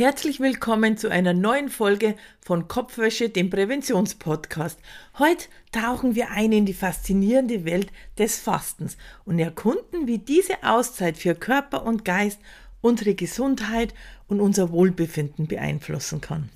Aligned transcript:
Herzlich 0.00 0.40
willkommen 0.40 0.96
zu 0.96 1.10
einer 1.10 1.34
neuen 1.34 1.68
Folge 1.68 2.16
von 2.40 2.68
Kopfwäsche, 2.68 3.28
dem 3.28 3.50
Präventionspodcast. 3.50 4.78
Heute 5.18 5.44
tauchen 5.72 6.14
wir 6.14 6.30
ein 6.30 6.52
in 6.52 6.64
die 6.64 6.72
faszinierende 6.72 7.66
Welt 7.66 7.92
des 8.16 8.38
Fastens 8.38 8.96
und 9.26 9.38
erkunden, 9.38 10.06
wie 10.06 10.16
diese 10.16 10.54
Auszeit 10.62 11.18
für 11.18 11.34
Körper 11.34 11.84
und 11.84 12.06
Geist 12.06 12.40
unsere 12.80 13.14
Gesundheit 13.14 13.92
und 14.26 14.40
unser 14.40 14.72
Wohlbefinden 14.72 15.46
beeinflussen 15.46 16.22
kann. 16.22 16.48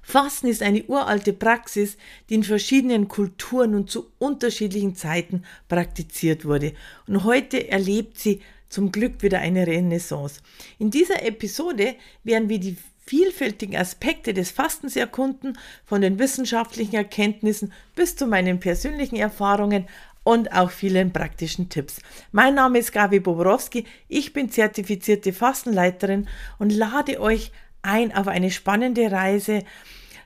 Fasten 0.00 0.46
ist 0.46 0.62
eine 0.62 0.84
uralte 0.84 1.34
Praxis, 1.34 1.98
die 2.30 2.36
in 2.36 2.44
verschiedenen 2.44 3.08
Kulturen 3.08 3.74
und 3.74 3.90
zu 3.90 4.10
unterschiedlichen 4.18 4.96
Zeiten 4.96 5.44
praktiziert 5.68 6.46
wurde. 6.46 6.72
Und 7.06 7.24
heute 7.24 7.68
erlebt 7.68 8.18
sie 8.18 8.40
zum 8.70 8.90
Glück 8.90 9.22
wieder 9.22 9.40
eine 9.40 9.66
Renaissance. 9.66 10.40
In 10.78 10.90
dieser 10.90 11.22
Episode 11.22 11.96
werden 12.24 12.48
wir 12.48 12.58
die 12.58 12.76
vielfältigen 13.04 13.76
Aspekte 13.76 14.32
des 14.32 14.50
Fastens 14.50 14.96
erkunden, 14.96 15.58
von 15.84 16.00
den 16.00 16.18
wissenschaftlichen 16.18 16.94
Erkenntnissen 16.94 17.72
bis 17.96 18.16
zu 18.16 18.26
meinen 18.26 18.60
persönlichen 18.60 19.16
Erfahrungen 19.16 19.86
und 20.22 20.52
auch 20.52 20.70
vielen 20.70 21.12
praktischen 21.12 21.68
Tipps. 21.68 22.00
Mein 22.30 22.54
Name 22.54 22.78
ist 22.78 22.92
Gabi 22.92 23.20
Boborowski, 23.20 23.84
ich 24.06 24.32
bin 24.32 24.50
zertifizierte 24.50 25.32
Fastenleiterin 25.32 26.28
und 26.58 26.70
lade 26.70 27.20
euch 27.20 27.52
ein 27.82 28.14
auf 28.14 28.28
eine 28.28 28.50
spannende 28.50 29.10
Reise 29.10 29.64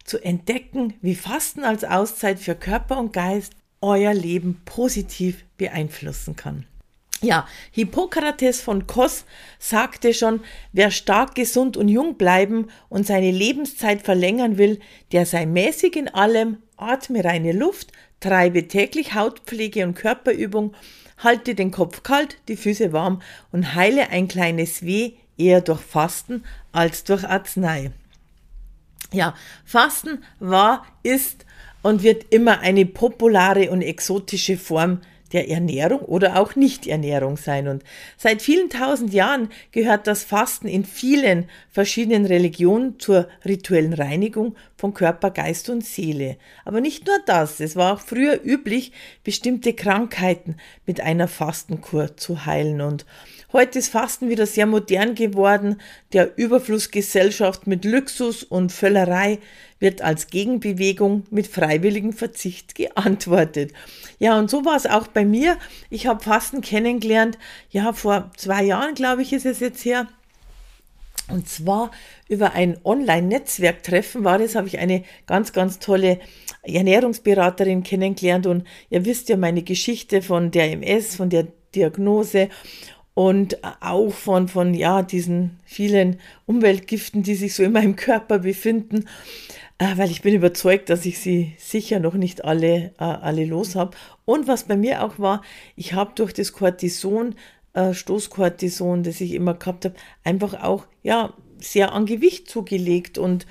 zu 0.04 0.22
entdecken, 0.22 0.94
wie 1.00 1.14
Fasten 1.14 1.64
als 1.64 1.84
Auszeit 1.84 2.38
für 2.38 2.54
Körper 2.54 2.98
und 2.98 3.12
Geist 3.12 3.54
euer 3.80 4.12
Leben 4.12 4.60
positiv 4.64 5.44
beeinflussen 5.56 6.36
kann. 6.36 6.66
Ja, 7.24 7.48
Hippokrates 7.70 8.60
von 8.60 8.86
Kos 8.86 9.24
sagte 9.58 10.12
schon, 10.12 10.40
wer 10.74 10.90
stark, 10.90 11.34
gesund 11.34 11.78
und 11.78 11.88
jung 11.88 12.18
bleiben 12.18 12.68
und 12.90 13.06
seine 13.06 13.30
Lebenszeit 13.30 14.02
verlängern 14.02 14.58
will, 14.58 14.78
der 15.10 15.24
sei 15.24 15.46
mäßig 15.46 15.96
in 15.96 16.08
allem, 16.08 16.58
atme 16.76 17.24
reine 17.24 17.52
Luft, 17.52 17.92
treibe 18.20 18.68
täglich 18.68 19.14
Hautpflege 19.14 19.86
und 19.86 19.94
Körperübung, 19.94 20.74
halte 21.16 21.54
den 21.54 21.70
Kopf 21.70 22.02
kalt, 22.02 22.36
die 22.48 22.56
Füße 22.56 22.92
warm 22.92 23.22
und 23.52 23.74
heile 23.74 24.10
ein 24.10 24.28
kleines 24.28 24.82
Weh 24.82 25.12
eher 25.38 25.62
durch 25.62 25.80
Fasten 25.80 26.44
als 26.72 27.04
durch 27.04 27.24
Arznei. 27.24 27.90
Ja, 29.12 29.34
Fasten 29.64 30.22
war, 30.40 30.84
ist 31.02 31.46
und 31.80 32.02
wird 32.02 32.34
immer 32.34 32.60
eine 32.60 32.84
populare 32.84 33.70
und 33.70 33.80
exotische 33.80 34.58
Form 34.58 35.00
der 35.32 35.50
Ernährung 35.50 36.00
oder 36.00 36.38
auch 36.40 36.54
Nichternährung 36.54 37.36
sein. 37.36 37.68
Und 37.68 37.82
seit 38.16 38.42
vielen 38.42 38.70
tausend 38.70 39.12
Jahren 39.12 39.48
gehört 39.72 40.06
das 40.06 40.24
Fasten 40.24 40.68
in 40.68 40.84
vielen 40.84 41.48
verschiedenen 41.70 42.26
Religionen 42.26 42.98
zur 43.00 43.28
rituellen 43.44 43.94
Reinigung 43.94 44.54
von 44.76 44.94
Körper, 44.94 45.30
Geist 45.30 45.70
und 45.70 45.84
Seele. 45.84 46.36
Aber 46.64 46.80
nicht 46.80 47.06
nur 47.06 47.16
das, 47.26 47.60
es 47.60 47.74
war 47.76 47.94
auch 47.94 48.00
früher 48.00 48.40
üblich, 48.44 48.92
bestimmte 49.24 49.72
Krankheiten 49.72 50.56
mit 50.86 51.00
einer 51.00 51.28
Fastenkur 51.28 52.16
zu 52.16 52.46
heilen. 52.46 52.80
Und 52.80 53.04
Heute 53.54 53.78
ist 53.78 53.90
Fasten 53.90 54.30
wieder 54.30 54.46
sehr 54.46 54.66
modern 54.66 55.14
geworden. 55.14 55.80
Der 56.12 56.36
Überflussgesellschaft 56.36 57.68
mit 57.68 57.84
Luxus 57.84 58.42
und 58.42 58.72
Völlerei 58.72 59.38
wird 59.78 60.02
als 60.02 60.26
Gegenbewegung 60.26 61.22
mit 61.30 61.46
freiwilligem 61.46 62.12
Verzicht 62.12 62.74
geantwortet. 62.74 63.72
Ja, 64.18 64.36
und 64.40 64.50
so 64.50 64.64
war 64.64 64.74
es 64.74 64.86
auch 64.86 65.06
bei 65.06 65.24
mir. 65.24 65.56
Ich 65.88 66.08
habe 66.08 66.24
Fasten 66.24 66.62
kennengelernt, 66.62 67.38
ja, 67.70 67.92
vor 67.92 68.32
zwei 68.36 68.64
Jahren, 68.64 68.96
glaube 68.96 69.22
ich, 69.22 69.32
ist 69.32 69.46
es 69.46 69.60
jetzt 69.60 69.84
her. 69.84 70.08
Und 71.28 71.48
zwar 71.48 71.92
über 72.28 72.54
ein 72.54 72.76
Online-Netzwerktreffen 72.82 74.24
war 74.24 74.38
das, 74.38 74.56
habe 74.56 74.66
ich 74.66 74.80
eine 74.80 75.04
ganz, 75.26 75.52
ganz 75.52 75.78
tolle 75.78 76.18
Ernährungsberaterin 76.64 77.84
kennengelernt. 77.84 78.48
Und 78.48 78.66
ihr 78.90 79.04
wisst 79.04 79.28
ja 79.28 79.36
meine 79.36 79.62
Geschichte 79.62 80.22
von 80.22 80.50
der 80.50 80.72
MS, 80.72 81.14
von 81.14 81.30
der 81.30 81.46
Diagnose 81.72 82.48
und 83.14 83.58
auch 83.80 84.12
von, 84.12 84.48
von 84.48 84.74
ja, 84.74 85.02
diesen 85.02 85.58
vielen 85.64 86.18
Umweltgiften, 86.46 87.22
die 87.22 87.36
sich 87.36 87.54
so 87.54 87.62
in 87.62 87.72
meinem 87.72 87.96
Körper 87.96 88.40
befinden, 88.40 89.06
äh, 89.78 89.96
weil 89.96 90.10
ich 90.10 90.22
bin 90.22 90.34
überzeugt, 90.34 90.90
dass 90.90 91.06
ich 91.06 91.20
sie 91.20 91.54
sicher 91.58 92.00
noch 92.00 92.14
nicht 92.14 92.44
alle, 92.44 92.92
äh, 92.98 93.04
alle 93.04 93.44
los 93.44 93.76
habe. 93.76 93.96
Und 94.24 94.48
was 94.48 94.64
bei 94.64 94.76
mir 94.76 95.04
auch 95.04 95.18
war, 95.18 95.42
ich 95.76 95.92
habe 95.92 96.12
durch 96.16 96.32
das 96.32 96.52
Cortison, 96.52 97.36
äh, 97.72 97.94
Stoßcortison, 97.94 99.04
das 99.04 99.20
ich 99.20 99.32
immer 99.32 99.54
gehabt 99.54 99.84
habe, 99.84 99.94
einfach 100.24 100.62
auch 100.62 100.86
ja, 101.02 101.32
sehr 101.58 101.92
an 101.92 102.06
Gewicht 102.06 102.48
zugelegt 102.48 103.16
und 103.16 103.46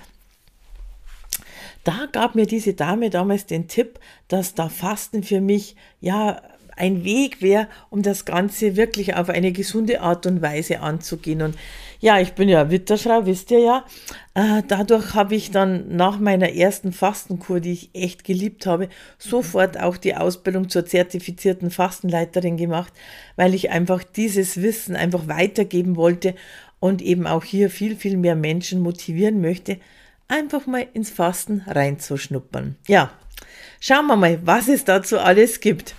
da 1.83 2.07
gab 2.11 2.35
mir 2.35 2.45
diese 2.45 2.73
Dame 2.73 3.09
damals 3.09 3.45
den 3.45 3.67
Tipp, 3.67 3.99
dass 4.29 4.55
da 4.55 4.69
Fasten 4.69 5.23
für 5.23 5.41
mich 5.41 5.75
ja 5.99 6.41
ein 6.75 7.03
Weg 7.03 7.41
wäre, 7.41 7.67
um 7.89 8.01
das 8.01 8.25
Ganze 8.25 8.75
wirklich 8.75 9.15
auf 9.15 9.29
eine 9.29 9.51
gesunde 9.51 10.01
Art 10.01 10.25
und 10.25 10.41
Weise 10.41 10.79
anzugehen. 10.81 11.41
Und 11.41 11.55
ja, 11.99 12.19
ich 12.19 12.33
bin 12.33 12.49
ja 12.49 12.69
Witterfrau, 12.69 13.25
wisst 13.25 13.51
ihr 13.51 13.59
ja. 13.59 13.85
Äh, 14.33 14.63
dadurch 14.67 15.13
habe 15.13 15.35
ich 15.35 15.51
dann 15.51 15.95
nach 15.95 16.19
meiner 16.19 16.51
ersten 16.51 16.91
Fastenkur, 16.91 17.59
die 17.59 17.71
ich 17.71 17.89
echt 17.93 18.23
geliebt 18.23 18.65
habe, 18.65 18.89
sofort 19.17 19.79
auch 19.79 19.95
die 19.95 20.15
Ausbildung 20.15 20.69
zur 20.69 20.85
zertifizierten 20.85 21.71
Fastenleiterin 21.71 22.57
gemacht, 22.57 22.91
weil 23.35 23.53
ich 23.53 23.69
einfach 23.69 24.03
dieses 24.03 24.61
Wissen 24.61 24.95
einfach 24.95 25.27
weitergeben 25.27 25.95
wollte 25.95 26.35
und 26.79 27.01
eben 27.01 27.27
auch 27.27 27.45
hier 27.45 27.69
viel, 27.69 27.95
viel 27.95 28.17
mehr 28.17 28.35
Menschen 28.35 28.81
motivieren 28.81 29.39
möchte, 29.39 29.77
einfach 30.27 30.67
mal 30.67 30.85
ins 30.93 31.09
Fasten 31.09 31.63
reinzuschnuppern. 31.67 32.75
Ja, 32.87 33.11
schauen 33.79 34.07
wir 34.07 34.17
mal, 34.17 34.39
was 34.43 34.67
es 34.67 34.83
dazu 34.83 35.19
alles 35.19 35.61
gibt. 35.61 35.95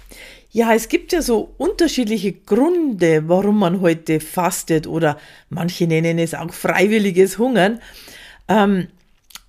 Ja, 0.54 0.72
es 0.72 0.88
gibt 0.88 1.12
ja 1.12 1.20
so 1.20 1.52
unterschiedliche 1.58 2.32
Gründe, 2.32 3.28
warum 3.28 3.58
man 3.58 3.80
heute 3.80 4.20
fastet 4.20 4.86
oder 4.86 5.18
manche 5.48 5.88
nennen 5.88 6.16
es 6.20 6.32
auch 6.32 6.54
freiwilliges 6.54 7.38
Hungern. 7.38 7.80
Ähm, 8.46 8.86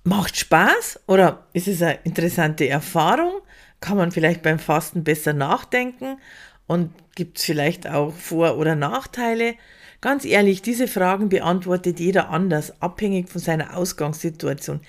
macht 0.02 0.36
Spaß 0.36 0.98
oder 1.06 1.46
ist 1.52 1.68
es 1.68 1.80
eine 1.80 2.00
interessante 2.02 2.68
Erfahrung? 2.68 3.34
Kann 3.80 3.96
man 3.96 4.10
vielleicht 4.10 4.42
beim 4.42 4.58
Fasten 4.58 5.04
besser 5.04 5.32
nachdenken? 5.32 6.18
Und 6.66 6.90
gibt 7.14 7.38
es 7.38 7.44
vielleicht 7.44 7.88
auch 7.88 8.12
Vor- 8.12 8.58
oder 8.58 8.74
Nachteile? 8.74 9.54
Ganz 10.00 10.24
ehrlich, 10.24 10.60
diese 10.60 10.88
Fragen 10.88 11.28
beantwortet 11.28 12.00
jeder 12.00 12.30
anders, 12.30 12.82
abhängig 12.82 13.28
von 13.28 13.40
seiner 13.40 13.76
Ausgangssituation. 13.76 14.80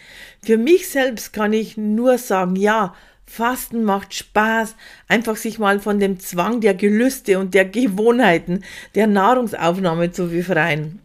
Für 0.44 0.57
mich 0.57 0.89
selbst 0.89 1.31
kann 1.31 1.53
ich 1.53 1.78
nur 1.78 2.17
sagen, 2.17 2.55
ja, 2.55 2.95
Fasten 3.27 3.83
macht 3.83 4.13
Spaß, 4.13 4.75
einfach 5.07 5.35
sich 5.35 5.59
mal 5.59 5.79
von 5.79 5.99
dem 5.99 6.19
Zwang 6.19 6.61
der 6.61 6.73
Gelüste 6.73 7.38
und 7.38 7.53
der 7.53 7.65
Gewohnheiten 7.65 8.63
der 8.95 9.05
Nahrungsaufnahme 9.05 10.11
zu 10.11 10.29
befreien. 10.29 10.99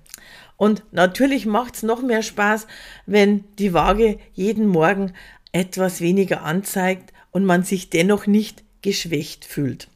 Und 0.56 0.84
natürlich 0.92 1.44
macht 1.44 1.74
es 1.74 1.82
noch 1.82 2.00
mehr 2.00 2.22
Spaß, 2.22 2.68
wenn 3.04 3.44
die 3.58 3.74
Waage 3.74 4.18
jeden 4.32 4.68
Morgen 4.68 5.12
etwas 5.50 6.00
weniger 6.00 6.44
anzeigt 6.44 7.12
und 7.32 7.44
man 7.44 7.64
sich 7.64 7.90
dennoch 7.90 8.28
nicht 8.28 8.62
geschwächt 8.80 9.44
fühlt. 9.44 9.88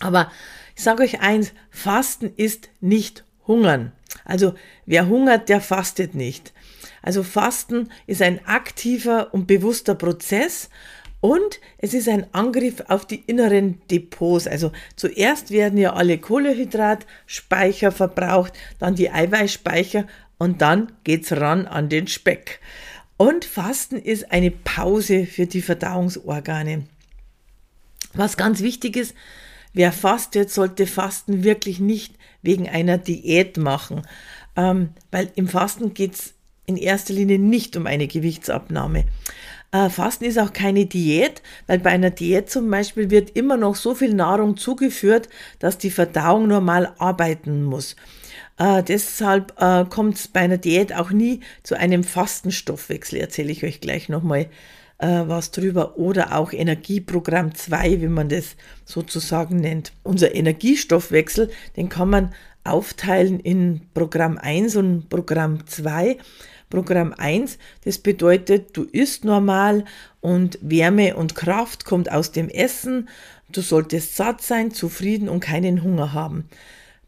Aber 0.00 0.30
ich 0.76 0.82
sage 0.82 1.02
euch 1.02 1.20
eins, 1.20 1.52
Fasten 1.70 2.32
ist 2.36 2.68
nicht 2.80 3.24
Hungern. 3.46 3.92
Also 4.24 4.54
wer 4.84 5.08
hungert, 5.08 5.48
der 5.48 5.60
fastet 5.60 6.14
nicht. 6.14 6.52
Also 7.02 7.22
Fasten 7.22 7.90
ist 8.06 8.22
ein 8.22 8.46
aktiver 8.46 9.32
und 9.32 9.46
bewusster 9.46 9.94
Prozess 9.94 10.68
und 11.22 11.60
es 11.78 11.94
ist 11.94 12.08
ein 12.08 12.26
Angriff 12.34 12.82
auf 12.88 13.06
die 13.06 13.22
inneren 13.28 13.80
Depots. 13.92 14.48
Also 14.48 14.72
zuerst 14.96 15.52
werden 15.52 15.78
ja 15.78 15.92
alle 15.92 16.18
Kohlehydratspeicher 16.18 17.92
verbraucht, 17.92 18.54
dann 18.80 18.96
die 18.96 19.08
Eiweißspeicher 19.08 20.08
und 20.38 20.60
dann 20.62 20.90
geht's 21.04 21.30
ran 21.30 21.68
an 21.68 21.88
den 21.88 22.08
Speck. 22.08 22.58
Und 23.18 23.44
Fasten 23.44 23.98
ist 23.98 24.32
eine 24.32 24.50
Pause 24.50 25.26
für 25.26 25.46
die 25.46 25.62
Verdauungsorgane. 25.62 26.88
Was 28.14 28.36
ganz 28.36 28.60
wichtig 28.60 28.96
ist, 28.96 29.14
wer 29.72 29.92
fastet, 29.92 30.50
sollte 30.50 30.88
Fasten 30.88 31.44
wirklich 31.44 31.78
nicht 31.78 32.16
wegen 32.42 32.68
einer 32.68 32.98
Diät 32.98 33.58
machen, 33.58 34.02
ähm, 34.56 34.88
weil 35.12 35.30
im 35.36 35.46
Fasten 35.46 35.94
geht's 35.94 36.34
in 36.66 36.76
erster 36.76 37.14
Linie 37.14 37.38
nicht 37.38 37.76
um 37.76 37.86
eine 37.86 38.08
Gewichtsabnahme. 38.08 39.04
Äh, 39.72 39.88
Fasten 39.88 40.24
ist 40.24 40.38
auch 40.38 40.52
keine 40.52 40.86
Diät, 40.86 41.42
weil 41.66 41.78
bei 41.78 41.90
einer 41.90 42.10
Diät 42.10 42.50
zum 42.50 42.70
Beispiel 42.70 43.10
wird 43.10 43.30
immer 43.30 43.56
noch 43.56 43.74
so 43.74 43.94
viel 43.94 44.14
Nahrung 44.14 44.56
zugeführt, 44.56 45.28
dass 45.58 45.78
die 45.78 45.90
Verdauung 45.90 46.46
normal 46.46 46.94
arbeiten 46.98 47.64
muss. 47.64 47.96
Äh, 48.58 48.82
deshalb 48.82 49.54
äh, 49.60 49.84
kommt 49.86 50.16
es 50.16 50.28
bei 50.28 50.40
einer 50.40 50.58
Diät 50.58 50.94
auch 50.94 51.10
nie 51.10 51.40
zu 51.62 51.76
einem 51.76 52.04
Fastenstoffwechsel, 52.04 53.18
erzähle 53.18 53.50
ich 53.50 53.64
euch 53.64 53.80
gleich 53.80 54.10
nochmal 54.10 54.48
äh, 54.98 55.22
was 55.26 55.50
drüber. 55.50 55.98
Oder 55.98 56.36
auch 56.36 56.52
Energieprogramm 56.52 57.54
2, 57.54 58.02
wie 58.02 58.08
man 58.08 58.28
das 58.28 58.56
sozusagen 58.84 59.56
nennt. 59.56 59.92
Unser 60.02 60.34
Energiestoffwechsel, 60.34 61.50
den 61.76 61.88
kann 61.88 62.10
man 62.10 62.34
aufteilen 62.64 63.40
in 63.40 63.80
Programm 63.94 64.38
1 64.38 64.76
und 64.76 65.08
Programm 65.08 65.66
2. 65.66 66.18
Programm 66.72 67.12
1, 67.14 67.58
das 67.84 67.98
bedeutet, 67.98 68.74
du 68.78 68.84
isst 68.84 69.26
normal 69.26 69.84
und 70.22 70.58
Wärme 70.62 71.16
und 71.16 71.34
Kraft 71.34 71.84
kommt 71.84 72.10
aus 72.10 72.32
dem 72.32 72.48
Essen. 72.48 73.10
Du 73.50 73.60
solltest 73.60 74.16
satt 74.16 74.40
sein, 74.40 74.70
zufrieden 74.70 75.28
und 75.28 75.40
keinen 75.40 75.82
Hunger 75.82 76.14
haben. 76.14 76.48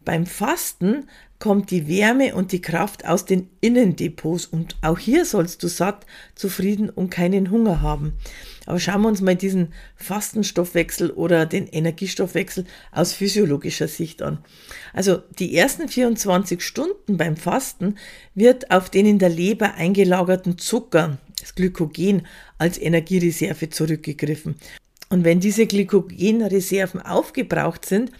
Beim 0.04 0.26
Fasten 0.26 1.08
kommt 1.38 1.70
die 1.70 1.88
Wärme 1.88 2.34
und 2.34 2.52
die 2.52 2.62
Kraft 2.62 3.06
aus 3.06 3.24
den 3.24 3.48
Innendepots 3.60 4.46
und 4.46 4.76
auch 4.82 4.98
hier 4.98 5.24
sollst 5.24 5.62
du 5.62 5.68
satt, 5.68 6.06
zufrieden 6.34 6.88
und 6.88 7.10
keinen 7.10 7.50
Hunger 7.50 7.82
haben. 7.82 8.14
Aber 8.66 8.80
schauen 8.80 9.02
wir 9.02 9.08
uns 9.08 9.20
mal 9.20 9.36
diesen 9.36 9.74
Fastenstoffwechsel 9.96 11.10
oder 11.10 11.44
den 11.44 11.66
Energiestoffwechsel 11.66 12.64
aus 12.92 13.12
physiologischer 13.12 13.88
Sicht 13.88 14.22
an. 14.22 14.38
Also 14.92 15.22
die 15.38 15.54
ersten 15.56 15.88
24 15.88 16.62
Stunden 16.62 17.16
beim 17.16 17.36
Fasten 17.36 17.96
wird 18.34 18.70
auf 18.70 18.88
den 18.88 19.04
in 19.04 19.18
der 19.18 19.28
Leber 19.28 19.74
eingelagerten 19.74 20.56
Zucker, 20.56 21.18
das 21.40 21.54
Glykogen, 21.54 22.26
als 22.56 22.78
Energiereserve 22.78 23.68
zurückgegriffen. 23.68 24.56
Und 25.10 25.24
wenn 25.24 25.40
diese 25.40 25.66
Glykogenreserven 25.66 27.02
aufgebraucht 27.02 27.84
sind, 27.84 28.10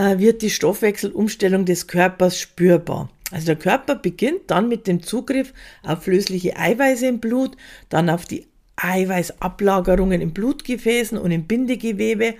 wird 0.00 0.42
die 0.42 0.50
Stoffwechselumstellung 0.50 1.64
des 1.64 1.86
Körpers 1.86 2.38
spürbar. 2.38 3.10
Also 3.30 3.46
der 3.46 3.56
Körper 3.56 3.94
beginnt 3.94 4.50
dann 4.50 4.68
mit 4.68 4.86
dem 4.86 5.02
Zugriff 5.02 5.52
auf 5.82 6.04
flüssige 6.04 6.56
Eiweiße 6.56 7.06
im 7.06 7.20
Blut, 7.20 7.56
dann 7.88 8.10
auf 8.10 8.24
die 8.24 8.46
Eiweißablagerungen 8.76 10.20
in 10.20 10.32
Blutgefäßen 10.32 11.18
und 11.18 11.30
im 11.30 11.46
Bindegewebe. 11.46 12.34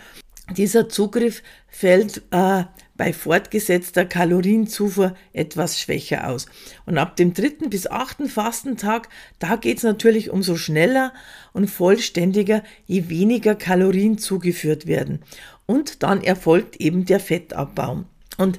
Dieser 0.57 0.89
Zugriff 0.89 1.43
fällt 1.69 2.23
äh, 2.33 2.65
bei 2.97 3.13
fortgesetzter 3.13 4.05
Kalorienzufuhr 4.05 5.15
etwas 5.33 5.81
schwächer 5.81 6.29
aus. 6.29 6.47
Und 6.87 6.99
ab 6.99 7.17
dem 7.17 7.33
dritten 7.35 7.71
bis 7.71 7.87
achten 7.87 8.29
Fastentag, 8.29 9.09
da 9.39 9.57
geht 9.57 9.79
es 9.79 9.85
natürlich 9.85 10.31
umso 10.31 10.57
schneller 10.57 11.13
und 11.53 11.71
vollständiger, 11.71 12.63
je 12.87 13.09
weniger 13.09 13.55
Kalorien 13.55 14.19
zugeführt 14.19 14.87
werden. 14.87 15.23
Und 15.71 16.03
dann 16.03 16.25
erfolgt 16.25 16.81
eben 16.81 17.05
der 17.05 17.21
Fettabbau. 17.21 18.03
Und 18.39 18.59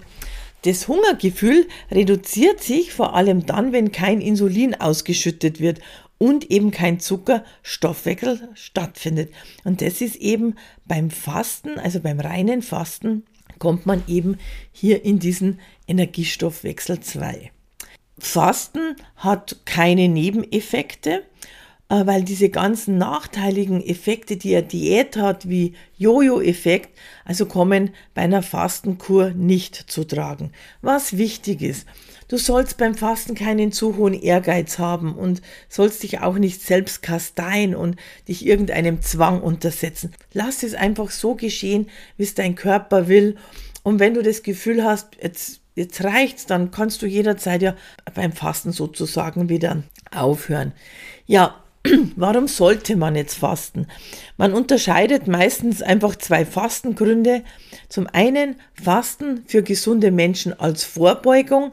das 0.63 0.87
Hungergefühl 0.87 1.67
reduziert 1.91 2.63
sich 2.63 2.93
vor 2.93 3.15
allem 3.15 3.45
dann, 3.45 3.73
wenn 3.73 3.91
kein 3.91 4.21
Insulin 4.21 4.75
ausgeschüttet 4.75 5.59
wird 5.59 5.81
und 6.19 6.49
eben 6.49 6.71
kein 6.71 7.01
Zuckerstoffwechsel 7.01 8.47
stattfindet. 8.53 9.33
Und 9.65 9.81
das 9.81 9.99
ist 9.99 10.15
eben 10.15 10.55
beim 10.85 11.11
Fasten, 11.11 11.77
also 11.79 11.99
beim 11.99 12.21
reinen 12.21 12.61
Fasten, 12.61 13.25
kommt 13.59 13.85
man 13.85 14.03
eben 14.07 14.37
hier 14.71 15.03
in 15.03 15.19
diesen 15.19 15.59
Energiestoffwechsel 15.89 17.01
2. 17.01 17.51
Fasten 18.19 18.95
hat 19.17 19.57
keine 19.65 20.07
Nebeneffekte, 20.07 21.23
weil 21.91 22.23
diese 22.23 22.47
ganzen 22.47 22.97
nachteiligen 22.97 23.85
Effekte, 23.85 24.37
die 24.37 24.55
eine 24.55 24.65
Diät 24.65 25.17
hat, 25.17 25.49
wie 25.49 25.73
Jojo-Effekt, 25.97 26.97
also 27.25 27.45
kommen 27.45 27.91
bei 28.13 28.21
einer 28.21 28.43
Fastenkur 28.43 29.31
nicht 29.31 29.75
zu 29.75 30.05
tragen. 30.05 30.53
Was 30.81 31.17
wichtig 31.17 31.61
ist, 31.61 31.85
du 32.29 32.37
sollst 32.37 32.77
beim 32.77 32.95
Fasten 32.95 33.35
keinen 33.35 33.73
zu 33.73 33.97
hohen 33.97 34.13
Ehrgeiz 34.13 34.79
haben 34.79 35.15
und 35.15 35.41
sollst 35.67 36.01
dich 36.03 36.21
auch 36.21 36.37
nicht 36.37 36.61
selbst 36.61 37.01
kasteien 37.01 37.75
und 37.75 37.97
dich 38.29 38.45
irgendeinem 38.45 39.01
Zwang 39.01 39.41
untersetzen. 39.41 40.13
Lass 40.31 40.63
es 40.63 40.73
einfach 40.73 41.11
so 41.11 41.35
geschehen, 41.35 41.89
wie 42.15 42.23
es 42.23 42.35
dein 42.35 42.55
Körper 42.55 43.09
will. 43.09 43.35
Und 43.83 43.99
wenn 43.99 44.13
du 44.13 44.23
das 44.23 44.43
Gefühl 44.43 44.85
hast, 44.85 45.17
jetzt 45.21 45.59
jetzt 45.75 46.03
reicht's, 46.03 46.45
dann 46.45 46.71
kannst 46.71 47.01
du 47.01 47.05
jederzeit 47.05 47.61
ja 47.61 47.75
beim 48.13 48.33
Fasten 48.33 48.71
sozusagen 48.71 49.49
wieder 49.49 49.83
aufhören. 50.11 50.73
Ja, 51.25 51.61
Warum 52.15 52.47
sollte 52.47 52.95
man 52.95 53.15
jetzt 53.15 53.35
fasten? 53.35 53.87
Man 54.37 54.53
unterscheidet 54.53 55.27
meistens 55.27 55.81
einfach 55.81 56.15
zwei 56.15 56.45
Fastengründe. 56.45 57.43
Zum 57.89 58.07
einen 58.07 58.55
Fasten 58.73 59.43
für 59.47 59.63
gesunde 59.63 60.11
Menschen 60.11 60.57
als 60.59 60.83
Vorbeugung 60.83 61.71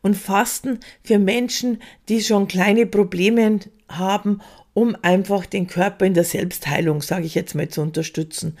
und 0.00 0.16
Fasten 0.16 0.78
für 1.02 1.18
Menschen, 1.18 1.82
die 2.08 2.22
schon 2.22 2.46
kleine 2.46 2.86
Probleme 2.86 3.58
haben, 3.88 4.40
um 4.74 4.96
einfach 5.02 5.44
den 5.44 5.66
Körper 5.66 6.06
in 6.06 6.14
der 6.14 6.22
Selbstheilung, 6.22 7.02
sage 7.02 7.26
ich 7.26 7.34
jetzt 7.34 7.56
mal, 7.56 7.68
zu 7.68 7.80
unterstützen. 7.80 8.56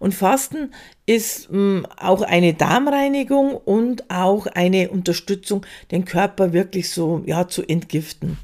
Und 0.00 0.12
Fasten 0.12 0.72
ist 1.06 1.52
mh, 1.52 1.56
hm, 1.56 1.86
auch 1.98 2.22
eine 2.22 2.54
Darmreinigung 2.54 3.54
und 3.54 4.10
auch 4.10 4.46
eine 4.46 4.90
Unterstützung, 4.90 5.64
den 5.92 6.04
Körper 6.04 6.52
wirklich 6.52 6.90
so 6.90 7.22
ja 7.26 7.46
zu 7.46 7.62
entgiften. 7.62 8.38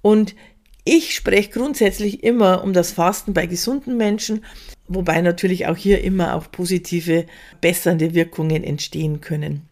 Und 0.00 0.34
ich 0.84 1.14
spreche 1.14 1.50
grundsätzlich 1.50 2.22
immer 2.22 2.62
um 2.62 2.72
das 2.72 2.92
Fasten 2.92 3.32
bei 3.32 3.46
gesunden 3.46 3.96
Menschen, 3.96 4.44
wobei 4.86 5.22
natürlich 5.22 5.66
auch 5.66 5.76
hier 5.76 6.04
immer 6.04 6.34
auch 6.34 6.50
positive, 6.50 7.26
bessernde 7.60 8.14
Wirkungen 8.14 8.62
entstehen 8.62 9.20
können. 9.20 9.66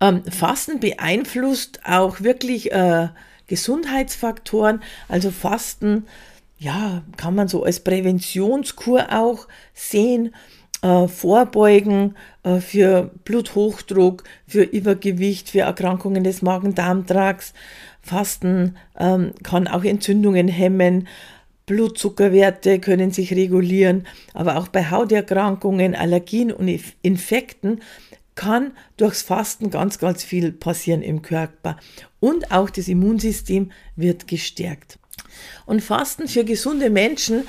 Ähm, 0.00 0.22
Fasten 0.24 0.80
beeinflusst 0.80 1.80
auch 1.84 2.20
wirklich 2.22 2.72
äh, 2.72 3.08
Gesundheitsfaktoren, 3.46 4.82
also 5.08 5.30
Fasten, 5.30 6.06
ja, 6.58 7.02
kann 7.16 7.34
man 7.34 7.48
so 7.48 7.64
als 7.64 7.80
Präventionskur 7.80 9.12
auch 9.12 9.48
sehen, 9.74 10.34
äh, 10.84 11.08
vorbeugen 11.08 12.14
äh, 12.42 12.60
für 12.60 13.10
Bluthochdruck, 13.24 14.22
für 14.46 14.62
Übergewicht, 14.62 15.48
für 15.48 15.60
Erkrankungen 15.60 16.24
des 16.24 16.42
Magen-Darm-Tracts, 16.42 17.54
Fasten 18.02 18.76
ähm, 18.98 19.32
kann 19.42 19.66
auch 19.66 19.82
Entzündungen 19.82 20.46
hemmen. 20.46 21.08
Blutzuckerwerte 21.64 22.78
können 22.80 23.12
sich 23.12 23.32
regulieren, 23.34 24.06
aber 24.34 24.58
auch 24.58 24.68
bei 24.68 24.90
Hauterkrankungen, 24.90 25.94
Allergien 25.94 26.52
und 26.52 26.68
Infekten 27.00 27.80
kann 28.34 28.72
durchs 28.98 29.22
Fasten 29.22 29.70
ganz, 29.70 29.98
ganz 29.98 30.22
viel 30.22 30.52
passieren 30.52 31.00
im 31.00 31.22
Körper. 31.22 31.78
Und 32.20 32.50
auch 32.50 32.68
das 32.68 32.88
Immunsystem 32.88 33.72
wird 33.96 34.28
gestärkt. 34.28 34.98
Und 35.64 35.82
Fasten 35.82 36.28
für 36.28 36.44
gesunde 36.44 36.90
Menschen 36.90 37.44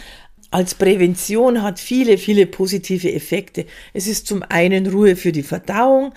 als 0.52 0.76
Prävention 0.76 1.62
hat 1.64 1.80
viele, 1.80 2.18
viele 2.18 2.46
positive 2.46 3.12
Effekte. 3.12 3.66
Es 3.94 4.08
ist 4.08 4.28
zum 4.28 4.44
einen 4.44 4.88
Ruhe 4.88 5.16
für 5.16 5.32
die 5.32 5.44
Verdauung, 5.44 6.14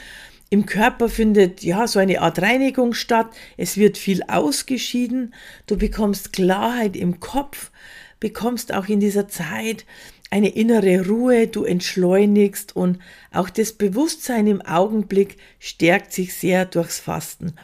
im 0.51 0.65
Körper 0.65 1.11
findet 1.11 1.63
ja 1.63 1.87
so 1.87 1.99
eine 1.99 2.23
Art 2.23 2.41
Reinigung 2.41 2.95
statt. 2.95 3.29
Es 3.59 3.77
wird 3.77 3.99
viel 3.99 4.23
ausgeschieden. 4.23 5.35
Du 5.67 5.77
bekommst 5.77 6.33
Klarheit 6.33 6.97
im 6.97 7.21
Kopf, 7.21 7.71
bekommst 8.19 8.73
auch 8.73 8.87
in 8.87 8.99
dieser 8.99 9.29
Zeit 9.29 9.85
eine 10.31 10.51
innere 10.51 11.07
Ruhe, 11.07 11.47
du 11.47 11.65
entschleunigst 11.65 12.77
und 12.77 12.99
auch 13.33 13.51
das 13.51 13.73
Bewusstsein 13.73 14.47
im 14.47 14.61
Augenblick 14.61 15.37
stärkt 15.59 16.13
sich 16.13 16.35
sehr 16.35 16.67
durchs 16.67 16.99
Fasten. 16.99 17.55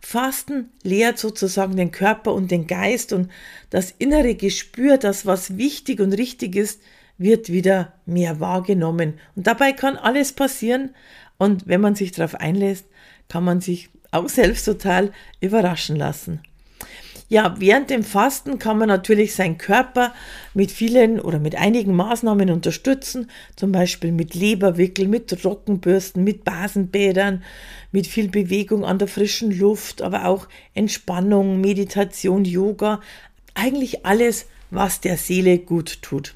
Fasten 0.00 0.70
lehrt 0.82 1.18
sozusagen 1.18 1.76
den 1.76 1.90
Körper 1.90 2.34
und 2.34 2.50
den 2.50 2.66
Geist 2.66 3.12
und 3.12 3.30
das 3.70 3.94
innere 3.98 4.34
Gespür, 4.34 4.98
das 4.98 5.26
was 5.26 5.56
wichtig 5.56 6.00
und 6.00 6.12
richtig 6.12 6.56
ist, 6.56 6.80
wird 7.18 7.50
wieder 7.50 7.92
mehr 8.06 8.40
wahrgenommen. 8.40 9.20
Und 9.36 9.46
dabei 9.46 9.72
kann 9.72 9.96
alles 9.96 10.32
passieren, 10.32 10.94
und 11.36 11.66
wenn 11.66 11.80
man 11.80 11.94
sich 11.94 12.12
darauf 12.12 12.34
einlässt, 12.34 12.84
kann 13.28 13.44
man 13.44 13.62
sich 13.62 13.88
auch 14.10 14.28
selbst 14.28 14.64
total 14.64 15.10
überraschen 15.40 15.96
lassen. 15.96 16.42
Ja, 17.32 17.54
während 17.60 17.90
dem 17.90 18.02
Fasten 18.02 18.58
kann 18.58 18.76
man 18.76 18.88
natürlich 18.88 19.36
seinen 19.36 19.56
Körper 19.56 20.12
mit 20.52 20.72
vielen 20.72 21.20
oder 21.20 21.38
mit 21.38 21.54
einigen 21.54 21.94
Maßnahmen 21.94 22.50
unterstützen, 22.50 23.30
zum 23.54 23.70
Beispiel 23.70 24.10
mit 24.10 24.34
Leberwickel, 24.34 25.06
mit 25.06 25.28
Trockenbürsten, 25.28 26.24
mit 26.24 26.42
Basenbädern, 26.42 27.44
mit 27.92 28.08
viel 28.08 28.28
Bewegung 28.28 28.84
an 28.84 28.98
der 28.98 29.06
frischen 29.06 29.56
Luft, 29.56 30.02
aber 30.02 30.26
auch 30.26 30.48
Entspannung, 30.74 31.60
Meditation, 31.60 32.44
Yoga, 32.44 33.00
eigentlich 33.54 34.04
alles, 34.04 34.46
was 34.72 35.00
der 35.00 35.16
Seele 35.16 35.58
gut 35.58 36.02
tut. 36.02 36.34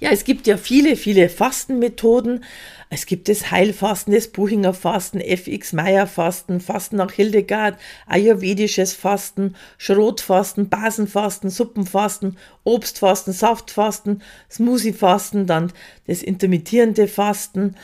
Ja, 0.00 0.10
es 0.10 0.24
gibt 0.24 0.46
ja 0.46 0.56
viele, 0.56 0.96
viele 0.96 1.28
Fastenmethoden. 1.28 2.44
Es 2.90 3.06
gibt 3.06 3.28
das 3.28 3.50
Heilfasten, 3.50 4.12
das 4.12 4.28
Buchinger 4.28 4.74
Fasten, 4.74 5.20
FX 5.20 5.72
Meyer 5.72 6.06
Fasten, 6.06 6.60
Fasten 6.60 6.96
nach 6.96 7.12
Hildegard, 7.12 7.78
Ayurvedisches 8.06 8.92
Fasten, 8.92 9.54
Schrotfasten, 9.78 10.68
Basenfasten, 10.68 11.48
Suppenfasten, 11.48 12.36
Obstfasten, 12.64 13.32
Saftfasten, 13.32 14.22
Smoothiefasten, 14.50 15.46
dann 15.46 15.72
das 16.06 16.22
intermittierende 16.22 17.08
Fasten. 17.08 17.76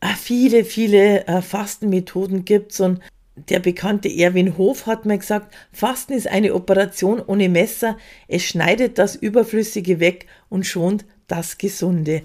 Ah, 0.00 0.14
viele, 0.14 0.64
viele 0.64 1.26
äh, 1.26 1.42
Fastenmethoden 1.42 2.44
gibt 2.44 2.72
es 2.72 2.80
und 2.80 3.00
der 3.36 3.60
bekannte 3.60 4.08
Erwin 4.08 4.56
Hof 4.56 4.86
hat 4.86 5.04
mir 5.04 5.18
gesagt, 5.18 5.54
Fasten 5.70 6.14
ist 6.14 6.26
eine 6.26 6.54
Operation 6.54 7.20
ohne 7.20 7.50
Messer. 7.50 7.98
Es 8.28 8.42
schneidet 8.44 8.98
das 8.98 9.14
Überflüssige 9.14 10.00
weg 10.00 10.26
und 10.48 10.64
schont 10.64 11.04
das 11.26 11.58
Gesunde. 11.58 12.22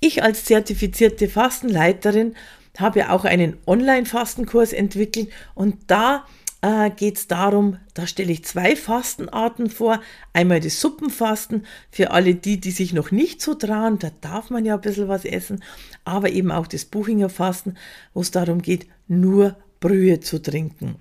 Ich 0.00 0.22
als 0.22 0.44
zertifizierte 0.44 1.28
Fastenleiterin 1.28 2.34
habe 2.78 3.10
auch 3.10 3.24
einen 3.24 3.56
Online-Fastenkurs 3.66 4.72
entwickelt 4.72 5.30
und 5.54 5.76
da 5.88 6.24
äh, 6.60 6.90
geht 6.90 7.16
es 7.16 7.26
darum, 7.26 7.78
da 7.94 8.06
stelle 8.06 8.32
ich 8.32 8.44
zwei 8.44 8.76
Fastenarten 8.76 9.70
vor. 9.70 10.00
Einmal 10.32 10.60
das 10.60 10.80
Suppenfasten 10.80 11.66
für 11.90 12.10
alle 12.10 12.34
die, 12.34 12.60
die 12.60 12.70
sich 12.70 12.92
noch 12.92 13.10
nicht 13.10 13.42
so 13.42 13.54
trauen, 13.54 13.98
da 13.98 14.10
darf 14.20 14.50
man 14.50 14.64
ja 14.64 14.74
ein 14.74 14.80
bisschen 14.80 15.08
was 15.08 15.24
essen, 15.24 15.62
aber 16.04 16.30
eben 16.30 16.50
auch 16.50 16.66
das 16.66 16.84
Buchinger 16.84 17.28
Fasten, 17.28 17.74
wo 18.14 18.20
es 18.20 18.30
darum 18.30 18.62
geht, 18.62 18.86
nur 19.08 19.56
Brühe 19.80 20.20
zu 20.20 20.40
trinken. 20.40 20.96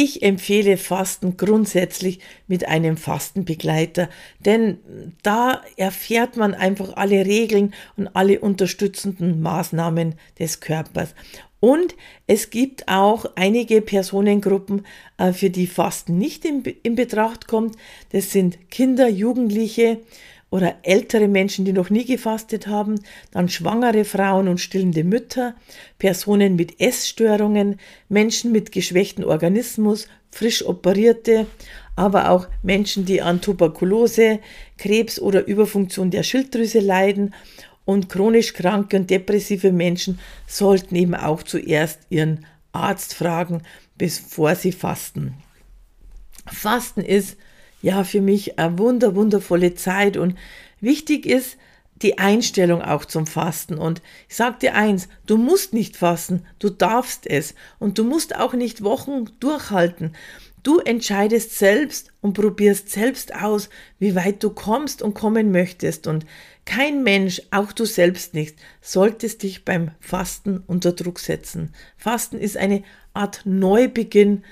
Ich 0.00 0.22
empfehle 0.22 0.76
Fasten 0.76 1.36
grundsätzlich 1.36 2.20
mit 2.46 2.68
einem 2.68 2.96
Fastenbegleiter, 2.96 4.08
denn 4.38 4.78
da 5.24 5.60
erfährt 5.76 6.36
man 6.36 6.54
einfach 6.54 6.92
alle 6.94 7.26
Regeln 7.26 7.74
und 7.96 8.06
alle 8.06 8.38
unterstützenden 8.38 9.40
Maßnahmen 9.42 10.14
des 10.38 10.60
Körpers. 10.60 11.16
Und 11.58 11.96
es 12.28 12.50
gibt 12.50 12.86
auch 12.86 13.24
einige 13.34 13.82
Personengruppen, 13.82 14.86
äh, 15.16 15.32
für 15.32 15.50
die 15.50 15.66
Fasten 15.66 16.16
nicht 16.16 16.44
in, 16.44 16.62
in 16.84 16.94
Betracht 16.94 17.48
kommt. 17.48 17.74
Das 18.12 18.30
sind 18.30 18.70
Kinder, 18.70 19.08
Jugendliche, 19.08 19.98
oder 20.50 20.76
ältere 20.82 21.28
Menschen, 21.28 21.64
die 21.64 21.72
noch 21.72 21.90
nie 21.90 22.04
gefastet 22.04 22.66
haben, 22.66 23.00
dann 23.30 23.48
schwangere 23.48 24.04
Frauen 24.04 24.48
und 24.48 24.58
stillende 24.60 25.04
Mütter, 25.04 25.54
Personen 25.98 26.56
mit 26.56 26.80
Essstörungen, 26.80 27.78
Menschen 28.08 28.52
mit 28.52 28.72
geschwächten 28.72 29.24
Organismus, 29.24 30.08
frisch 30.30 30.64
operierte, 30.64 31.46
aber 31.96 32.30
auch 32.30 32.48
Menschen, 32.62 33.04
die 33.04 33.20
an 33.20 33.40
Tuberkulose, 33.40 34.40
Krebs 34.78 35.20
oder 35.20 35.46
Überfunktion 35.46 36.10
der 36.10 36.22
Schilddrüse 36.22 36.80
leiden 36.80 37.34
und 37.84 38.08
chronisch 38.08 38.52
kranke 38.52 38.96
und 38.96 39.10
depressive 39.10 39.72
Menschen 39.72 40.18
sollten 40.46 40.94
eben 40.94 41.14
auch 41.14 41.42
zuerst 41.42 42.00
ihren 42.08 42.46
Arzt 42.72 43.14
fragen, 43.14 43.62
bevor 43.96 44.54
sie 44.54 44.72
fasten. 44.72 45.34
Fasten 46.46 47.00
ist 47.00 47.36
ja 47.82 48.04
für 48.04 48.20
mich 48.20 48.58
eine 48.58 48.78
wunder, 48.78 49.14
wundervolle 49.14 49.74
Zeit 49.74 50.16
und 50.16 50.36
wichtig 50.80 51.26
ist 51.26 51.56
die 52.02 52.18
Einstellung 52.18 52.82
auch 52.82 53.04
zum 53.04 53.26
Fasten. 53.26 53.76
Und 53.76 54.02
ich 54.28 54.36
sage 54.36 54.58
dir 54.60 54.74
eins, 54.74 55.08
du 55.26 55.36
musst 55.36 55.72
nicht 55.72 55.96
fasten, 55.96 56.44
du 56.58 56.70
darfst 56.70 57.26
es 57.26 57.54
und 57.78 57.98
du 57.98 58.04
musst 58.04 58.36
auch 58.36 58.54
nicht 58.54 58.82
Wochen 58.82 59.26
durchhalten. 59.40 60.14
Du 60.62 60.80
entscheidest 60.80 61.56
selbst 61.56 62.12
und 62.20 62.34
probierst 62.34 62.90
selbst 62.90 63.34
aus, 63.34 63.68
wie 63.98 64.14
weit 64.14 64.42
du 64.42 64.50
kommst 64.50 65.02
und 65.02 65.14
kommen 65.14 65.50
möchtest. 65.50 66.06
Und 66.06 66.26
kein 66.64 67.02
Mensch, 67.02 67.40
auch 67.50 67.72
du 67.72 67.84
selbst 67.84 68.34
nicht, 68.34 68.56
solltest 68.80 69.42
dich 69.42 69.64
beim 69.64 69.92
Fasten 70.00 70.62
unter 70.66 70.92
Druck 70.92 71.20
setzen. 71.20 71.72
Fasten 71.96 72.38
ist 72.38 72.56
eine 72.56 72.82
Art 73.14 73.42
Neubeginn 73.44 74.44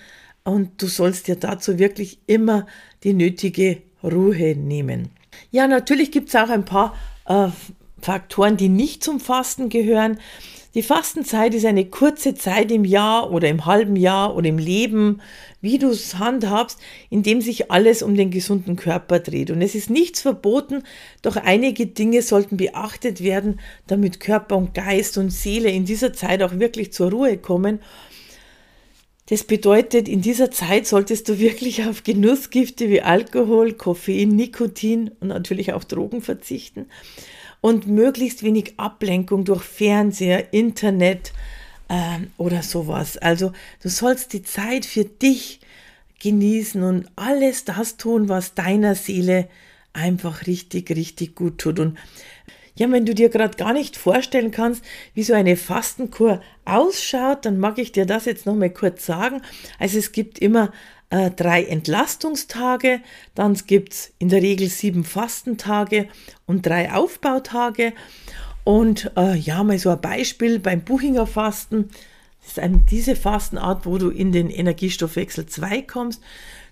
und 0.46 0.80
du 0.80 0.86
sollst 0.86 1.26
dir 1.26 1.36
dazu 1.36 1.78
wirklich 1.78 2.18
immer 2.26 2.66
die 3.02 3.14
nötige 3.14 3.82
Ruhe 4.02 4.54
nehmen. 4.54 5.10
Ja, 5.50 5.66
natürlich 5.66 6.12
gibt 6.12 6.28
es 6.28 6.36
auch 6.36 6.48
ein 6.48 6.64
paar 6.64 6.94
äh, 7.26 7.48
Faktoren, 8.00 8.56
die 8.56 8.68
nicht 8.68 9.02
zum 9.02 9.18
Fasten 9.18 9.68
gehören. 9.68 10.18
Die 10.74 10.82
Fastenzeit 10.82 11.52
ist 11.54 11.64
eine 11.64 11.86
kurze 11.86 12.34
Zeit 12.34 12.70
im 12.70 12.84
Jahr 12.84 13.32
oder 13.32 13.48
im 13.48 13.66
halben 13.66 13.96
Jahr 13.96 14.36
oder 14.36 14.48
im 14.48 14.58
Leben, 14.58 15.20
wie 15.60 15.78
du 15.78 15.88
es 15.88 16.18
handhabst, 16.18 16.78
in 17.10 17.24
dem 17.24 17.40
sich 17.40 17.72
alles 17.72 18.02
um 18.02 18.14
den 18.14 18.30
gesunden 18.30 18.76
Körper 18.76 19.18
dreht. 19.18 19.50
Und 19.50 19.62
es 19.62 19.74
ist 19.74 19.90
nichts 19.90 20.20
verboten, 20.20 20.84
doch 21.22 21.36
einige 21.36 21.86
Dinge 21.86 22.22
sollten 22.22 22.56
beachtet 22.56 23.20
werden, 23.20 23.58
damit 23.88 24.20
Körper 24.20 24.56
und 24.56 24.74
Geist 24.74 25.18
und 25.18 25.30
Seele 25.30 25.70
in 25.70 25.86
dieser 25.86 26.12
Zeit 26.12 26.42
auch 26.42 26.58
wirklich 26.58 26.92
zur 26.92 27.10
Ruhe 27.10 27.36
kommen 27.36 27.80
das 29.28 29.42
bedeutet, 29.42 30.08
in 30.08 30.20
dieser 30.20 30.50
Zeit 30.50 30.86
solltest 30.86 31.28
du 31.28 31.38
wirklich 31.38 31.84
auf 31.84 32.04
Genussgifte 32.04 32.88
wie 32.88 33.02
Alkohol, 33.02 33.72
Koffein, 33.72 34.28
Nikotin 34.30 35.10
und 35.20 35.28
natürlich 35.28 35.72
auch 35.72 35.84
Drogen 35.84 36.22
verzichten 36.22 36.86
und 37.60 37.88
möglichst 37.88 38.44
wenig 38.44 38.74
Ablenkung 38.76 39.44
durch 39.44 39.64
Fernseher, 39.64 40.52
Internet 40.52 41.32
äh, 41.88 42.18
oder 42.36 42.62
sowas. 42.62 43.18
Also 43.18 43.52
du 43.82 43.88
sollst 43.88 44.32
die 44.32 44.44
Zeit 44.44 44.86
für 44.86 45.04
dich 45.04 45.60
genießen 46.20 46.82
und 46.82 47.08
alles 47.16 47.64
das 47.64 47.96
tun, 47.96 48.28
was 48.28 48.54
deiner 48.54 48.94
Seele 48.94 49.48
einfach 49.92 50.46
richtig, 50.46 50.90
richtig 50.90 51.34
gut 51.34 51.58
tut. 51.58 51.80
Und 51.80 51.98
ja, 52.76 52.90
wenn 52.90 53.06
du 53.06 53.14
dir 53.14 53.28
gerade 53.28 53.56
gar 53.56 53.72
nicht 53.72 53.96
vorstellen 53.96 54.50
kannst, 54.50 54.84
wie 55.14 55.22
so 55.22 55.34
eine 55.34 55.56
Fastenkur 55.56 56.40
ausschaut, 56.64 57.44
dann 57.44 57.58
mag 57.58 57.78
ich 57.78 57.92
dir 57.92 58.06
das 58.06 58.26
jetzt 58.26 58.46
nochmal 58.46 58.70
kurz 58.70 59.06
sagen. 59.06 59.42
Also 59.78 59.98
es 59.98 60.12
gibt 60.12 60.38
immer 60.38 60.72
äh, 61.10 61.30
drei 61.30 61.64
Entlastungstage, 61.64 63.00
dann 63.34 63.54
gibt 63.66 63.92
es 63.92 64.12
in 64.18 64.28
der 64.28 64.42
Regel 64.42 64.68
sieben 64.68 65.04
Fastentage 65.04 66.08
und 66.46 66.66
drei 66.66 66.92
Aufbautage. 66.92 67.92
Und 68.64 69.12
äh, 69.16 69.36
ja, 69.36 69.62
mal 69.62 69.78
so 69.78 69.90
ein 69.90 70.00
Beispiel 70.00 70.58
beim 70.58 70.82
Buchinger 70.82 71.26
Fasten. 71.26 71.90
Das 72.54 72.64
ist 72.64 72.80
diese 72.90 73.16
Fastenart, 73.16 73.86
wo 73.86 73.98
du 73.98 74.10
in 74.10 74.32
den 74.32 74.50
Energiestoffwechsel 74.50 75.46
2 75.46 75.82
kommst. 75.82 76.22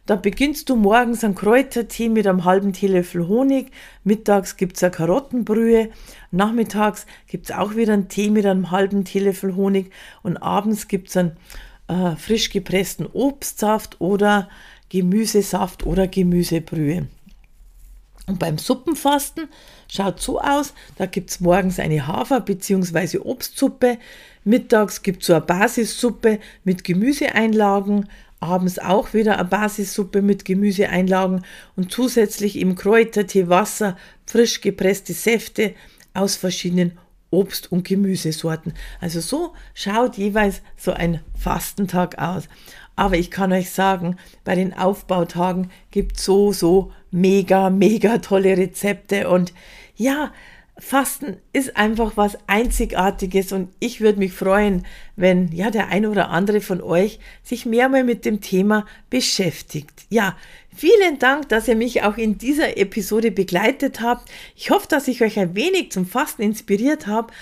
Da 0.06 0.16
beginnst 0.16 0.68
du 0.68 0.76
morgens 0.76 1.24
einen 1.24 1.34
Kräutertee 1.34 2.10
mit 2.10 2.26
einem 2.26 2.44
halben 2.44 2.74
Teelöffel 2.74 3.26
Honig, 3.26 3.70
mittags 4.04 4.58
gibt 4.58 4.76
es 4.76 4.82
eine 4.82 4.92
Karottenbrühe, 4.92 5.88
nachmittags 6.30 7.06
gibt 7.26 7.46
es 7.46 7.56
auch 7.56 7.74
wieder 7.74 7.94
einen 7.94 8.08
Tee 8.08 8.28
mit 8.28 8.44
einem 8.44 8.70
halben 8.70 9.06
Teelöffel 9.06 9.56
Honig 9.56 9.90
und 10.22 10.36
abends 10.36 10.88
gibt 10.88 11.08
es 11.08 11.16
einen 11.16 11.36
äh, 11.88 12.16
frisch 12.16 12.50
gepressten 12.50 13.06
Obstsaft 13.06 13.98
oder 13.98 14.50
Gemüsesaft 14.90 15.86
oder 15.86 16.06
Gemüsebrühe. 16.06 17.06
Und 18.26 18.38
beim 18.38 18.56
Suppenfasten 18.56 19.48
schaut 19.88 20.20
so 20.20 20.40
aus, 20.40 20.72
da 20.96 21.06
gibt 21.06 21.30
es 21.30 21.40
morgens 21.40 21.78
eine 21.78 22.06
Hafer- 22.06 22.40
bzw. 22.40 23.18
Obstsuppe, 23.18 23.98
mittags 24.44 25.02
gibt 25.02 25.22
es 25.22 25.26
so 25.26 25.34
eine 25.34 25.44
Basissuppe 25.44 26.38
mit 26.64 26.84
Gemüseeinlagen, 26.84 28.08
abends 28.40 28.78
auch 28.78 29.12
wieder 29.12 29.38
eine 29.38 29.48
Basissuppe 29.48 30.22
mit 30.22 30.44
Gemüseeinlagen 30.44 31.44
und 31.76 31.92
zusätzlich 31.92 32.56
im 32.56 32.76
Kräutertee 32.76 33.48
Wasser, 33.48 33.96
frisch 34.26 34.60
gepresste 34.60 35.12
Säfte 35.12 35.74
aus 36.14 36.36
verschiedenen 36.36 36.98
Obst- 37.30 37.72
und 37.72 37.86
Gemüsesorten. 37.86 38.72
Also 39.00 39.20
so 39.20 39.54
schaut 39.74 40.16
jeweils 40.16 40.62
so 40.76 40.92
ein 40.92 41.20
Fastentag 41.36 42.18
aus. 42.18 42.44
Aber 42.96 43.16
ich 43.16 43.30
kann 43.30 43.52
euch 43.52 43.70
sagen, 43.70 44.16
bei 44.44 44.54
den 44.54 44.72
Aufbautagen 44.74 45.70
gibt 45.90 46.16
es 46.16 46.24
so, 46.24 46.52
so 46.52 46.92
mega, 47.10 47.70
mega 47.70 48.18
tolle 48.18 48.56
Rezepte 48.56 49.28
und 49.28 49.52
ja, 49.96 50.32
Fasten 50.76 51.36
ist 51.52 51.76
einfach 51.76 52.16
was 52.16 52.36
Einzigartiges 52.48 53.52
und 53.52 53.68
ich 53.78 54.00
würde 54.00 54.18
mich 54.18 54.32
freuen, 54.32 54.84
wenn 55.14 55.52
ja 55.52 55.70
der 55.70 55.88
ein 55.88 56.04
oder 56.04 56.30
andere 56.30 56.60
von 56.60 56.82
euch 56.82 57.20
sich 57.44 57.64
mehr 57.64 57.88
mal 57.88 58.02
mit 58.02 58.24
dem 58.24 58.40
Thema 58.40 58.84
beschäftigt. 59.08 60.04
Ja, 60.08 60.36
vielen 60.74 61.20
Dank, 61.20 61.48
dass 61.48 61.68
ihr 61.68 61.76
mich 61.76 62.02
auch 62.02 62.16
in 62.16 62.38
dieser 62.38 62.76
Episode 62.76 63.30
begleitet 63.30 64.00
habt. 64.00 64.28
Ich 64.56 64.70
hoffe, 64.70 64.88
dass 64.88 65.06
ich 65.06 65.22
euch 65.22 65.38
ein 65.38 65.54
wenig 65.54 65.92
zum 65.92 66.06
Fasten 66.06 66.42
inspiriert 66.42 67.06
habe 67.06 67.32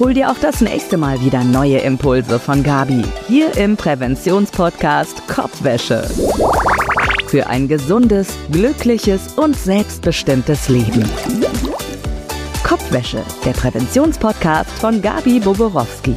Hol 0.00 0.12
dir 0.12 0.28
auch 0.30 0.38
das 0.40 0.60
nächste 0.60 0.96
Mal 0.96 1.24
wieder 1.24 1.44
neue 1.44 1.78
Impulse 1.78 2.40
von 2.40 2.64
Gabi. 2.64 3.04
Hier 3.28 3.56
im 3.56 3.76
Präventionspodcast 3.76 5.28
Kopfwäsche. 5.28 6.10
Für 7.28 7.46
ein 7.46 7.68
gesundes, 7.68 8.28
glückliches 8.50 9.34
und 9.34 9.56
selbstbestimmtes 9.56 10.68
Leben. 10.68 11.08
Kopfwäsche, 12.64 13.22
der 13.44 13.52
Präventionspodcast 13.52 14.70
von 14.70 15.00
Gabi 15.00 15.38
Boborowski. 15.38 16.16